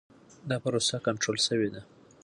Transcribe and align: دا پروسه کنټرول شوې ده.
دا 0.49 0.55
پروسه 0.63 0.95
کنټرول 1.05 1.37
شوې 1.47 1.69
ده. 1.73 1.81